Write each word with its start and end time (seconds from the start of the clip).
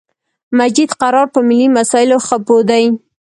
مجید 0.57 0.89
قرار 1.01 1.27
په 1.33 1.39
ملی 1.47 1.67
مسایلو 1.77 2.17
خه 2.25 2.37
پوهه 2.45 2.63
دی 2.69 2.85